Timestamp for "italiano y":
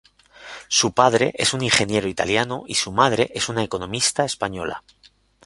2.07-2.73